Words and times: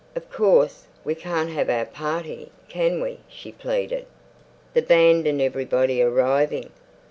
"Of 0.15 0.31
course, 0.31 0.87
we 1.03 1.13
can't 1.13 1.51
have 1.51 1.69
our 1.69 1.85
party, 1.85 2.49
can 2.67 3.01
we?" 3.01 3.19
she 3.29 3.51
pleaded. 3.51 4.07
"The 4.73 4.81
band 4.81 5.27
and 5.27 5.39
everybody 5.39 6.01
arriving. 6.01 6.71